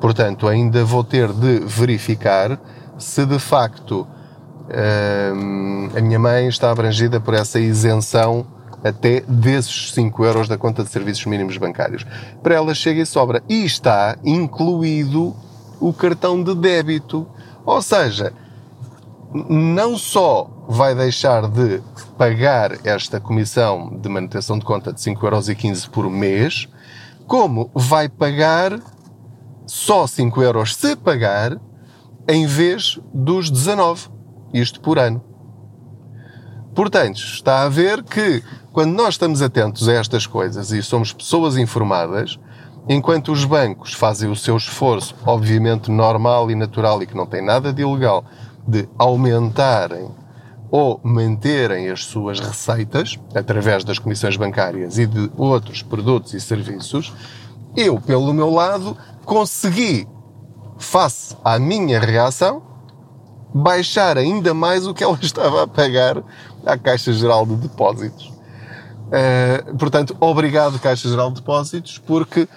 Portanto, 0.00 0.46
ainda 0.46 0.84
vou 0.84 1.02
ter 1.02 1.32
de 1.32 1.58
verificar 1.60 2.60
se 2.98 3.24
de 3.24 3.38
facto 3.38 4.06
hum, 5.34 5.90
a 5.96 6.00
minha 6.00 6.18
mãe 6.18 6.48
está 6.48 6.70
abrangida 6.70 7.20
por 7.20 7.34
essa 7.34 7.58
isenção 7.58 8.46
até 8.82 9.20
desses 9.22 9.92
5 9.92 10.24
euros 10.24 10.48
da 10.48 10.56
conta 10.56 10.84
de 10.84 10.90
serviços 10.90 11.24
mínimos 11.26 11.56
bancários. 11.56 12.04
Para 12.42 12.54
ela 12.54 12.74
chega 12.74 13.02
e 13.02 13.06
sobra. 13.06 13.42
E 13.48 13.64
está 13.64 14.16
incluído 14.24 15.34
o 15.80 15.92
cartão 15.92 16.42
de 16.42 16.54
débito. 16.54 17.26
Ou 17.64 17.82
seja, 17.82 18.32
não 19.32 19.96
só 19.96 20.50
vai 20.68 20.94
deixar 20.94 21.48
de 21.48 21.82
pagar 22.16 22.86
esta 22.86 23.20
comissão 23.20 23.98
de 24.00 24.08
manutenção 24.08 24.58
de 24.58 24.64
conta 24.64 24.92
de 24.92 25.00
5,15€ 25.00 25.88
por 25.90 26.08
mês, 26.10 26.68
como 27.26 27.70
vai 27.74 28.08
pagar 28.08 28.78
só 29.66 30.06
5 30.06 30.42
euros 30.42 30.74
se 30.74 30.96
pagar, 30.96 31.58
em 32.28 32.46
vez 32.46 33.00
dos 33.12 33.50
19, 33.50 34.08
isto 34.52 34.80
por 34.80 34.98
ano. 34.98 35.24
Portanto, 36.74 37.16
está 37.16 37.62
a 37.62 37.68
ver 37.68 38.02
que 38.04 38.42
quando 38.72 38.92
nós 38.94 39.14
estamos 39.14 39.40
atentos 39.40 39.88
a 39.88 39.94
estas 39.94 40.26
coisas 40.26 40.70
e 40.70 40.82
somos 40.82 41.12
pessoas 41.12 41.56
informadas, 41.56 42.38
enquanto 42.88 43.32
os 43.32 43.44
bancos 43.44 43.94
fazem 43.94 44.30
o 44.30 44.36
seu 44.36 44.56
esforço, 44.56 45.14
obviamente 45.24 45.90
normal 45.90 46.50
e 46.50 46.54
natural 46.54 47.02
e 47.02 47.06
que 47.06 47.16
não 47.16 47.26
tem 47.26 47.42
nada 47.42 47.72
de 47.72 47.82
ilegal, 47.82 48.24
de 48.66 48.86
aumentarem 48.98 50.10
ou 50.70 51.00
manterem 51.02 51.88
as 51.88 52.04
suas 52.04 52.38
receitas 52.38 53.18
através 53.34 53.84
das 53.84 53.98
comissões 53.98 54.36
bancárias 54.36 54.98
e 54.98 55.06
de 55.06 55.30
outros 55.36 55.82
produtos 55.82 56.34
e 56.34 56.40
serviços, 56.40 57.12
eu, 57.74 57.98
pelo 57.98 58.32
meu 58.34 58.50
lado, 58.50 58.96
consegui, 59.24 60.06
face 60.78 61.36
à 61.44 61.58
minha 61.58 62.00
reação, 62.00 62.62
baixar 63.54 64.16
ainda 64.16 64.54
mais 64.54 64.86
o 64.86 64.94
que 64.94 65.02
ela 65.02 65.18
estava 65.22 65.64
a 65.64 65.66
pagar 65.66 66.22
à 66.64 66.76
Caixa 66.76 67.12
Geral 67.12 67.44
de 67.46 67.56
Depósitos. 67.56 68.32
Uh, 69.08 69.76
portanto, 69.76 70.16
obrigado, 70.20 70.78
Caixa 70.78 71.08
Geral 71.08 71.30
de 71.30 71.36
Depósitos, 71.36 71.98
porque 71.98 72.48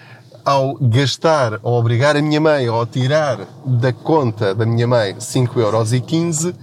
ao 0.43 0.75
gastar, 0.75 1.59
ou 1.63 1.79
obrigar 1.79 2.15
a 2.15 2.21
minha 2.21 2.41
mãe, 2.41 2.67
ou 2.69 2.85
tirar 2.85 3.39
da 3.65 3.93
conta 3.93 4.53
da 4.53 4.65
minha 4.65 4.87
mãe 4.87 5.15
5,15€, 5.15 6.53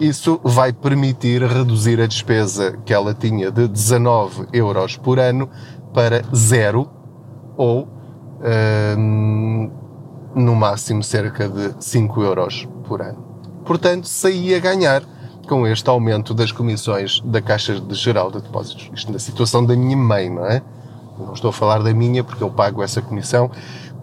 isso 0.00 0.40
vai 0.42 0.72
permitir 0.72 1.42
reduzir 1.42 2.00
a 2.00 2.06
despesa 2.06 2.76
que 2.84 2.92
ela 2.92 3.14
tinha 3.14 3.50
de 3.50 3.66
19 3.66 4.46
euros 4.52 4.96
por 4.96 5.18
ano 5.18 5.48
para 5.94 6.22
zero 6.34 6.90
ou 7.56 7.88
hum, 8.98 9.70
no 10.36 10.54
máximo 10.54 11.02
cerca 11.02 11.48
de 11.48 11.74
5 11.80 12.22
euros 12.22 12.68
por 12.84 13.00
ano. 13.00 13.24
Portanto, 13.64 14.06
saí 14.06 14.54
a 14.54 14.60
ganhar 14.60 15.02
com 15.48 15.66
este 15.66 15.88
aumento 15.88 16.34
das 16.34 16.52
comissões 16.52 17.20
da 17.24 17.40
Caixa 17.40 17.80
de 17.80 17.94
Geral 17.94 18.30
de 18.30 18.42
Depósitos. 18.42 18.90
Isto 18.92 19.12
na 19.12 19.18
situação 19.18 19.64
da 19.64 19.74
minha 19.74 19.96
mãe, 19.96 20.28
não 20.28 20.44
é? 20.44 20.62
Não 21.18 21.32
estou 21.32 21.48
a 21.48 21.52
falar 21.52 21.82
da 21.82 21.94
minha 21.94 22.22
porque 22.22 22.44
eu 22.44 22.50
pago 22.50 22.82
essa 22.82 23.00
comissão 23.00 23.50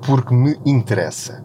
porque 0.01 0.33
me 0.33 0.59
interessa. 0.65 1.43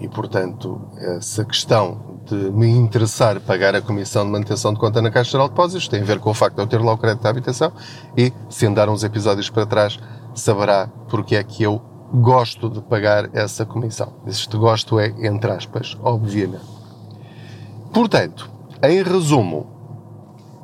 E, 0.00 0.08
portanto, 0.08 0.80
essa 0.96 1.44
questão 1.44 2.20
de 2.24 2.34
me 2.34 2.68
interessar 2.68 3.38
pagar 3.40 3.74
a 3.74 3.82
comissão 3.82 4.24
de 4.24 4.30
manutenção 4.30 4.72
de 4.72 4.80
conta 4.80 5.02
na 5.02 5.10
Caixa 5.10 5.32
Geral 5.32 5.48
de 5.48 5.54
Depósitos 5.54 5.88
tem 5.88 6.00
a 6.00 6.04
ver 6.04 6.18
com 6.20 6.30
o 6.30 6.34
facto 6.34 6.56
de 6.56 6.62
eu 6.62 6.66
ter 6.66 6.80
lá 6.80 6.92
o 6.92 6.98
crédito 6.98 7.22
de 7.22 7.28
habitação 7.28 7.72
e, 8.16 8.32
se 8.48 8.64
andar 8.66 8.88
uns 8.88 9.04
episódios 9.04 9.50
para 9.50 9.66
trás, 9.66 9.98
saberá 10.34 10.88
porque 11.08 11.36
é 11.36 11.42
que 11.44 11.62
eu 11.62 11.91
gosto 12.12 12.68
de 12.68 12.80
pagar 12.80 13.30
essa 13.34 13.64
comissão. 13.64 14.12
Este 14.26 14.56
gosto 14.56 14.98
é, 14.98 15.08
entre 15.26 15.50
aspas, 15.50 15.96
obviamente. 16.02 16.64
Portanto, 17.92 18.50
em 18.82 19.02
resumo, 19.02 19.72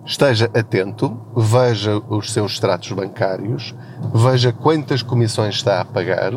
Esteja 0.08 0.46
atento, 0.54 1.20
veja 1.36 2.02
os 2.08 2.32
seus 2.32 2.52
extratos 2.52 2.90
bancários, 2.92 3.74
veja 4.14 4.50
quantas 4.50 5.02
comissões 5.02 5.56
está 5.56 5.82
a 5.82 5.84
pagar, 5.84 6.32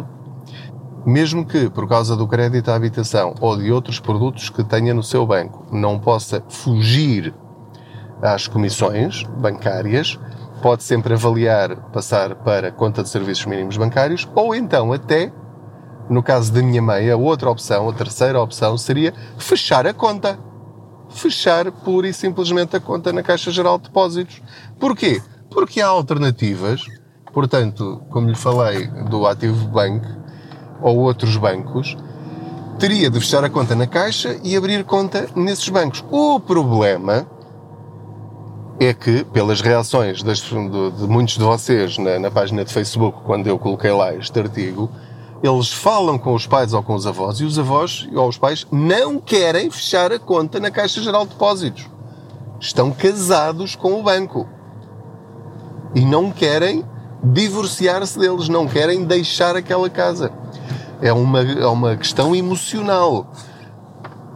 mesmo 1.05 1.45
que 1.45 1.69
por 1.69 1.87
causa 1.87 2.17
do 2.17 2.27
crédito 2.27 2.69
à 2.69 2.75
habitação 2.75 3.33
ou 3.39 3.55
de 3.55 3.71
outros 3.71 3.97
produtos 3.97 4.49
que 4.49 4.61
tenha 4.61 4.93
no 4.93 5.01
seu 5.01 5.25
banco 5.25 5.65
não 5.71 5.97
possa 5.97 6.43
fugir 6.49 7.33
às 8.21 8.45
comissões 8.45 9.23
bancárias, 9.39 10.19
pode 10.61 10.83
sempre 10.83 11.13
avaliar 11.13 11.75
passar 11.91 12.35
para 12.35 12.71
conta 12.71 13.03
de 13.03 13.09
serviços 13.09 13.45
mínimos 13.45 13.77
bancários 13.77 14.27
ou 14.35 14.53
então 14.53 14.93
até, 14.93 15.31
no 16.09 16.21
caso 16.21 16.53
da 16.53 16.61
minha 16.61 16.81
mãe, 16.81 17.09
a 17.09 17.17
outra 17.17 17.49
opção, 17.49 17.89
a 17.89 17.93
terceira 17.93 18.39
opção 18.39 18.77
seria 18.77 19.13
fechar 19.37 19.87
a 19.87 19.93
conta 19.93 20.39
fechar 21.13 21.71
pura 21.71 22.07
e 22.07 22.13
simplesmente 22.13 22.75
a 22.75 22.79
conta 22.79 23.11
na 23.11 23.21
Caixa 23.21 23.51
Geral 23.51 23.77
de 23.77 23.85
Depósitos. 23.85 24.41
Porquê? 24.79 25.21
Porque 25.49 25.81
há 25.81 25.87
alternativas, 25.87 26.85
portanto, 27.33 28.01
como 28.09 28.29
lhe 28.29 28.35
falei 28.35 28.87
do 29.09 29.27
Ativo 29.27 29.67
Bank 29.67 30.07
ou 30.81 30.97
outros 30.97 31.35
bancos, 31.37 31.97
teria 32.79 33.09
de 33.09 33.19
fechar 33.19 33.43
a 33.43 33.49
conta 33.49 33.75
na 33.75 33.85
Caixa 33.85 34.39
e 34.43 34.55
abrir 34.55 34.83
conta 34.83 35.27
nesses 35.35 35.67
bancos. 35.69 36.03
O 36.09 36.39
problema 36.39 37.27
é 38.83 38.95
que, 38.95 39.23
pelas 39.25 39.61
reações 39.61 40.23
das, 40.23 40.39
de, 40.39 40.49
de, 40.49 41.07
muitos 41.07 41.37
de 41.37 41.43
vocês 41.43 41.99
na, 41.99 42.17
na 42.17 42.31
página 42.31 42.65
de 42.65 42.73
Facebook, 42.73 43.19
quando 43.23 43.45
eu 43.45 43.59
coloquei 43.59 43.91
lá 43.91 44.11
este 44.15 44.39
artigo, 44.39 44.89
eles 45.43 45.71
falam 45.71 46.17
com 46.17 46.33
os 46.33 46.47
pais 46.47 46.73
ou 46.73 46.81
com 46.81 46.95
os 46.95 47.05
avós 47.05 47.39
e 47.39 47.43
os 47.43 47.59
avós 47.59 48.09
ou 48.11 48.27
os 48.27 48.39
pais 48.39 48.65
não 48.71 49.19
querem 49.19 49.69
fechar 49.69 50.11
a 50.11 50.17
conta 50.17 50.59
na 50.59 50.71
Caixa 50.71 50.99
Geral 50.99 51.25
de 51.25 51.33
Depósitos. 51.33 51.87
Estão 52.59 52.91
casados 52.91 53.75
com 53.75 53.99
o 53.99 54.01
banco 54.01 54.49
e 55.93 56.01
não 56.01 56.31
querem 56.31 56.83
divorciar-se 57.23 58.17
deles, 58.17 58.49
não 58.49 58.67
querem 58.67 59.03
deixar 59.03 59.55
aquela 59.55 59.91
casa. 59.91 60.31
É 61.03 61.13
uma, 61.13 61.41
é 61.43 61.67
uma 61.67 61.95
questão 61.95 62.35
emocional. 62.35 63.31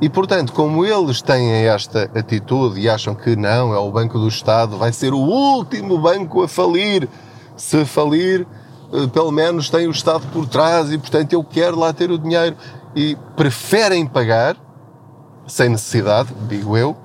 E 0.01 0.09
portanto, 0.09 0.51
como 0.51 0.85
eles 0.85 1.21
têm 1.21 1.49
esta 1.67 2.03
atitude 2.15 2.79
e 2.79 2.89
acham 2.89 3.15
que 3.15 3.35
não, 3.35 3.73
é 3.73 3.77
o 3.77 3.89
Banco 3.91 4.19
do 4.19 4.27
Estado, 4.27 4.77
vai 4.77 4.91
ser 4.91 5.13
o 5.13 5.19
último 5.19 5.97
banco 5.97 6.43
a 6.43 6.47
falir. 6.47 7.07
Se 7.55 7.85
falir, 7.85 8.45
eh, 8.91 9.07
pelo 9.07 9.31
menos 9.31 9.69
tem 9.69 9.87
o 9.87 9.91
Estado 9.91 10.27
por 10.33 10.47
trás 10.47 10.91
e, 10.91 10.97
portanto, 10.97 11.31
eu 11.31 11.43
quero 11.43 11.79
lá 11.79 11.93
ter 11.93 12.11
o 12.11 12.17
dinheiro. 12.17 12.57
E 12.93 13.17
preferem 13.35 14.05
pagar, 14.05 14.57
sem 15.47 15.69
necessidade, 15.69 16.29
digo 16.47 16.77
eu, 16.77 16.95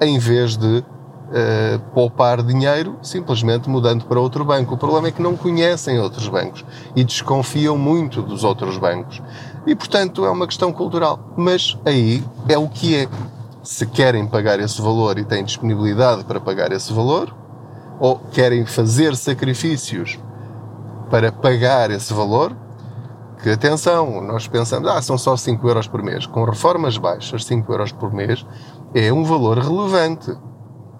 em 0.00 0.18
vez 0.18 0.56
de 0.56 0.84
uh, 1.26 1.78
poupar 1.92 2.42
dinheiro 2.42 2.98
simplesmente 3.02 3.68
mudando 3.68 4.04
para 4.04 4.20
outro 4.20 4.44
banco. 4.44 4.74
O 4.74 4.78
problema 4.78 5.08
é 5.08 5.10
que 5.10 5.22
não 5.22 5.36
conhecem 5.36 5.98
outros 5.98 6.28
bancos 6.28 6.64
e 6.94 7.04
desconfiam 7.04 7.76
muito 7.76 8.22
dos 8.22 8.44
outros 8.44 8.78
bancos. 8.78 9.22
E, 9.66 9.74
portanto, 9.74 10.24
é 10.24 10.30
uma 10.30 10.46
questão 10.46 10.72
cultural. 10.72 11.18
Mas 11.36 11.76
aí 11.84 12.24
é 12.48 12.56
o 12.56 12.68
que 12.68 12.96
é. 12.96 13.08
Se 13.62 13.84
querem 13.84 14.26
pagar 14.26 14.60
esse 14.60 14.80
valor 14.80 15.18
e 15.18 15.24
têm 15.24 15.44
disponibilidade 15.44 16.22
para 16.24 16.40
pagar 16.40 16.70
esse 16.70 16.92
valor, 16.92 17.34
ou 17.98 18.16
querem 18.30 18.64
fazer 18.64 19.16
sacrifícios 19.16 20.18
para 21.10 21.32
pagar 21.32 21.90
esse 21.90 22.14
valor, 22.14 22.56
que 23.42 23.50
atenção, 23.50 24.20
nós 24.20 24.46
pensamos, 24.46 24.88
ah, 24.88 25.02
são 25.02 25.18
só 25.18 25.36
5 25.36 25.66
euros 25.68 25.88
por 25.88 26.02
mês. 26.02 26.26
Com 26.26 26.44
reformas 26.44 26.96
baixas, 26.96 27.44
5 27.44 27.72
euros 27.72 27.92
por 27.92 28.12
mês 28.12 28.46
é 28.94 29.12
um 29.12 29.24
valor 29.24 29.58
relevante. 29.58 30.32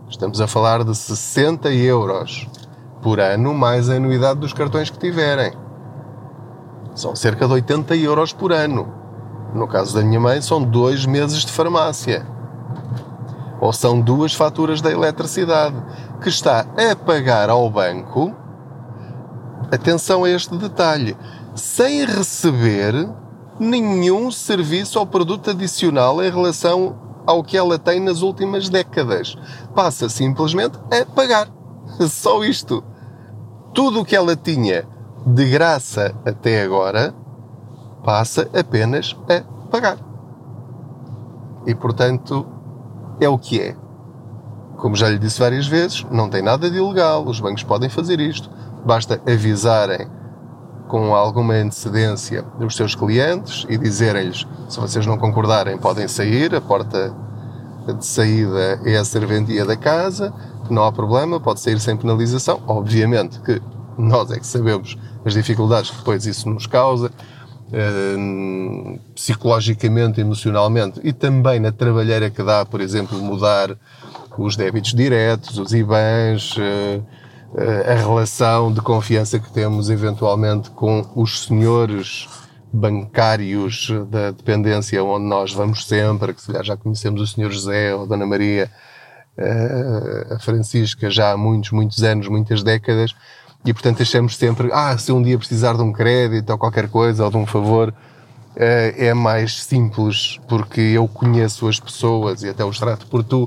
Estamos 0.09 0.41
a 0.41 0.47
falar 0.47 0.85
de 0.85 0.95
60 0.95 1.71
euros 1.73 2.49
por 3.03 3.21
ano, 3.21 3.55
mais 3.55 3.89
a 3.89 3.95
anuidade 3.95 4.41
dos 4.41 4.53
cartões 4.53 4.91
que 4.91 4.99
tiverem. 4.99 5.53
São 6.97 7.15
cerca 7.15 7.47
de 7.47 7.53
80 7.53 7.95
euros 7.97 8.33
por 8.33 8.53
ano. 8.53 8.93
No 9.55 9.69
caso 9.69 9.95
da 9.95 10.03
minha 10.03 10.19
mãe, 10.19 10.41
são 10.41 10.62
dois 10.62 11.05
meses 11.05 11.45
de 11.45 11.53
farmácia. 11.53 12.26
Ou 13.61 13.71
são 13.71 14.00
duas 14.00 14.33
faturas 14.35 14.81
da 14.81 14.91
eletricidade, 14.91 15.76
que 16.23 16.31
está 16.31 16.61
a 16.61 16.97
pagar 16.97 17.50
ao 17.50 17.71
banco 17.71 18.35
atenção 19.71 20.25
a 20.25 20.31
este 20.31 20.57
detalhe, 20.57 21.17
sem 21.55 22.07
receber 22.07 23.09
nenhum 23.59 24.31
serviço 24.31 24.99
ou 24.99 25.07
produto 25.07 25.50
adicional 25.50 26.23
em 26.23 26.31
relação 26.31 26.97
ao 27.26 27.43
que 27.43 27.59
ela 27.59 27.79
tem 27.79 28.00
nas 28.00 28.23
últimas 28.23 28.69
décadas. 28.69 29.37
Passa 29.75 30.09
simplesmente 30.09 30.79
a 30.91 31.05
pagar. 31.05 31.49
Só 32.09 32.43
isto. 32.43 32.83
Tudo 33.75 34.00
o 34.00 34.05
que 34.05 34.17
ela 34.17 34.35
tinha 34.35 34.96
de 35.26 35.50
graça 35.50 36.14
até 36.25 36.62
agora 36.62 37.12
passa 38.04 38.49
apenas 38.56 39.16
a 39.28 39.42
pagar. 39.68 39.99
E 41.66 41.75
portanto, 41.75 42.47
é 43.21 43.28
o 43.28 43.37
que 43.37 43.61
é. 43.61 43.76
Como 44.76 44.95
já 44.95 45.09
lhe 45.09 45.18
disse 45.18 45.40
várias 45.40 45.66
vezes, 45.66 46.06
não 46.12 46.30
tem 46.30 46.42
nada 46.42 46.71
de 46.71 46.76
ilegal, 46.76 47.25
os 47.25 47.40
bancos 47.40 47.64
podem 47.64 47.88
fazer 47.88 48.21
isto, 48.21 48.49
basta 48.85 49.21
avisarem 49.26 50.09
com 50.87 51.12
alguma 51.12 51.54
antecedência 51.54 52.45
os 52.61 52.76
seus 52.76 52.95
clientes 52.95 53.66
e 53.68 53.76
dizerem-lhes 53.76 54.47
se 54.68 54.78
vocês 54.78 55.04
não 55.04 55.18
concordarem 55.18 55.76
podem 55.76 56.06
sair, 56.06 56.54
a 56.54 56.61
porta 56.61 57.12
de 57.99 58.06
saída 58.06 58.80
é 58.85 58.97
a 58.97 59.04
serventia 59.04 59.64
da 59.64 59.76
casa, 59.76 60.33
não 60.71 60.85
há 60.85 60.92
problema, 60.92 61.40
pode 61.40 61.61
sair 61.61 61.80
sem 61.80 61.97
penalização. 61.97 62.61
Obviamente 62.66 63.40
que 63.40 63.61
nós 63.99 64.31
é 64.31 64.38
que 64.38 64.47
sabemos 64.47 64.97
as 65.25 65.35
dificuldades 65.35 65.91
que 65.91 65.97
depois 65.99 66.26
isso 66.26 66.49
nos 66.49 66.67
causa, 66.67 67.11
eh, 67.73 68.99
psicologicamente, 69.12 70.21
emocionalmente 70.21 71.00
e 71.03 71.12
também 71.12 71.59
na 71.59 71.73
trabalheira 71.73 72.31
que 72.31 72.41
dá, 72.41 72.65
por 72.65 72.81
exemplo, 72.81 73.19
mudar 73.19 73.76
os 74.38 74.55
débitos 74.55 74.95
diretos, 74.95 75.59
os 75.59 75.73
IBANs, 75.73 76.55
eh, 76.59 77.00
eh, 77.57 77.93
a 77.93 77.95
relação 77.97 78.73
de 78.73 78.81
confiança 78.81 79.41
que 79.41 79.53
temos 79.53 79.91
eventualmente 79.91 80.71
com 80.71 81.05
os 81.17 81.45
senhores 81.45 82.29
bancários 82.73 83.91
da 84.11 84.31
dependência 84.31 85.03
onde 85.03 85.25
nós 85.25 85.53
vamos 85.53 85.88
sempre, 85.88 86.35
que 86.35 86.43
se 86.43 86.47
calhar 86.47 86.65
já 86.65 86.76
conhecemos 86.76 87.21
o 87.21 87.26
senhor 87.26 87.50
José 87.50 87.93
ou 87.93 88.05
a 88.05 88.07
Dona 88.07 88.26
Maria, 88.26 88.71
a 90.31 90.38
Francisca 90.38 91.11
já 91.11 91.33
há 91.33 91.37
muitos, 91.37 91.71
muitos 91.71 92.03
anos, 92.03 92.29
muitas 92.29 92.62
décadas, 92.62 93.15
e 93.65 93.73
portanto 93.73 94.03
achamos 94.03 94.37
sempre, 94.37 94.71
ah, 94.73 94.97
se 94.97 95.11
um 95.13 95.23
dia 95.23 95.39
precisar 95.39 95.75
de 95.75 95.83
um 95.83 95.93
crédito 95.93 96.51
ou 96.51 96.59
qualquer 96.59 96.89
coisa 96.89 97.25
ou 97.25 97.31
de 97.31 97.37
um 97.37 97.47
favor, 97.47 97.93
é 98.59 99.13
mais 99.13 99.63
simples 99.63 100.41
porque 100.49 100.81
eu 100.81 101.07
conheço 101.07 101.69
as 101.69 101.79
pessoas 101.79 102.43
e 102.43 102.49
até 102.49 102.65
os 102.65 102.79
trato 102.79 103.07
por 103.07 103.23
tu 103.23 103.47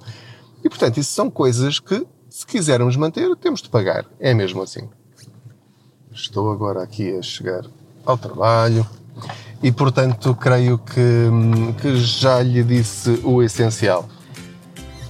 e, 0.64 0.70
portanto, 0.70 0.98
isso 0.98 1.12
são 1.12 1.30
coisas 1.30 1.80
que, 1.80 2.06
se 2.30 2.46
quisermos 2.46 2.96
manter, 2.96 3.34
temos 3.38 3.62
de 3.62 3.70
pagar. 3.70 4.06
É 4.20 4.34
mesmo 4.34 4.62
assim. 4.62 4.90
Estou 6.12 6.52
agora 6.52 6.84
aqui 6.84 7.16
a 7.16 7.22
chegar 7.22 7.64
ao 8.06 8.18
trabalho 8.18 8.86
e, 9.64 9.72
portanto, 9.72 10.36
creio 10.36 10.78
que, 10.78 11.30
que 11.82 11.96
já 11.98 12.42
lhe 12.42 12.64
disse 12.64 13.22
o 13.24 13.42
essencial. 13.42 14.08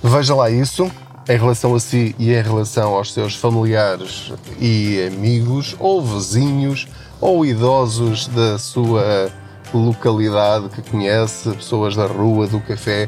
Veja 0.04 0.36
lá 0.36 0.50
isso 0.50 0.90
em 1.30 1.38
relação 1.38 1.76
a 1.76 1.80
si 1.80 2.16
e 2.18 2.34
em 2.34 2.42
relação 2.42 2.96
aos 2.96 3.14
seus 3.14 3.36
familiares 3.36 4.34
e 4.60 5.08
amigos, 5.08 5.76
ou 5.78 6.02
vizinhos, 6.02 6.88
ou 7.22 7.46
idosos 7.46 8.28
da 8.28 8.58
sua 8.58 9.30
localidade 9.72 10.70
que 10.70 10.82
conhece, 10.82 11.52
pessoas 11.52 11.96
da 11.96 12.08
rua, 12.08 12.48
do 12.48 12.60
café, 12.60 13.08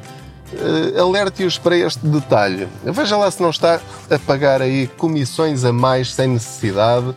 uh, 0.53 1.01
alerte-os 1.01 1.57
para 1.57 1.75
este 1.75 2.05
detalhe. 2.05 2.67
Veja 2.83 3.17
lá 3.17 3.31
se 3.31 3.41
não 3.41 3.49
está 3.49 3.81
a 4.07 4.19
pagar 4.19 4.61
aí 4.61 4.85
comissões 4.85 5.65
a 5.65 5.73
mais 5.73 6.13
sem 6.13 6.27
necessidade, 6.27 7.15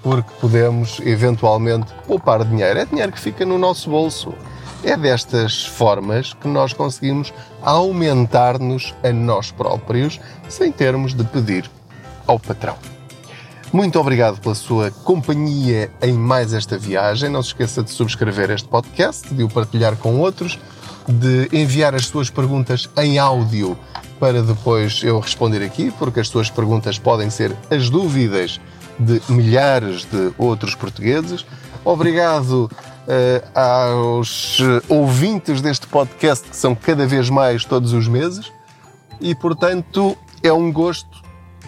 porque 0.00 0.30
podemos 0.40 1.00
eventualmente 1.04 1.92
poupar 2.06 2.44
dinheiro. 2.44 2.78
É 2.78 2.84
dinheiro 2.84 3.10
que 3.10 3.18
fica 3.18 3.44
no 3.44 3.58
nosso 3.58 3.90
bolso. 3.90 4.32
É 4.86 4.96
destas 4.96 5.66
formas 5.66 6.32
que 6.32 6.46
nós 6.46 6.72
conseguimos 6.72 7.34
aumentar-nos 7.60 8.94
a 9.02 9.12
nós 9.12 9.50
próprios 9.50 10.20
sem 10.48 10.70
termos 10.70 11.12
de 11.12 11.24
pedir 11.24 11.68
ao 12.24 12.38
patrão. 12.38 12.76
Muito 13.72 13.98
obrigado 13.98 14.40
pela 14.40 14.54
sua 14.54 14.92
companhia 14.92 15.90
em 16.00 16.12
mais 16.12 16.54
esta 16.54 16.78
viagem. 16.78 17.28
Não 17.28 17.42
se 17.42 17.48
esqueça 17.48 17.82
de 17.82 17.90
subscrever 17.90 18.48
este 18.52 18.68
podcast, 18.68 19.34
de 19.34 19.42
o 19.42 19.48
partilhar 19.48 19.96
com 19.96 20.20
outros 20.20 20.56
de 21.08 21.48
enviar 21.52 21.92
as 21.92 22.06
suas 22.06 22.30
perguntas 22.30 22.88
em 22.96 23.18
áudio 23.18 23.76
para 24.20 24.40
depois 24.40 25.02
eu 25.02 25.18
responder 25.18 25.64
aqui, 25.64 25.92
porque 25.98 26.20
as 26.20 26.28
suas 26.28 26.48
perguntas 26.48 26.96
podem 26.96 27.28
ser 27.28 27.56
as 27.70 27.90
dúvidas 27.90 28.60
de 29.00 29.20
milhares 29.28 30.04
de 30.04 30.32
outros 30.38 30.76
portugueses. 30.76 31.44
Obrigado 31.84 32.70
uh, 33.06 33.58
aos 33.58 34.58
ouvintes 34.88 35.60
deste 35.60 35.86
podcast, 35.86 36.48
que 36.48 36.56
são 36.56 36.74
cada 36.74 37.06
vez 37.06 37.30
mais 37.30 37.64
todos 37.64 37.92
os 37.92 38.08
meses, 38.08 38.52
e 39.20 39.34
portanto 39.34 40.16
é 40.42 40.52
um 40.52 40.72
gosto 40.72 41.24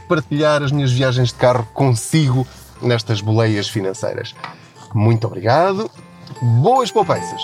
partilhar 0.09 0.63
as 0.63 0.73
minhas 0.73 0.93
viagens 0.93 1.29
de 1.29 1.35
carro 1.35 1.67
consigo 1.73 2.47
nestas 2.81 3.21
boleias 3.21 3.69
financeiras. 3.69 4.35
Muito 4.95 5.27
obrigado, 5.27 5.91
boas 6.63 6.91
poupanças! 6.91 7.43